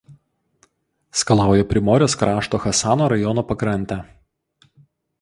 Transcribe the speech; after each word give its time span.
Skalauja 1.21 1.67
Primorės 1.75 2.17
krašto 2.23 2.63
Chasano 2.65 3.13
rajono 3.17 3.47
pakrantę. 3.55 4.03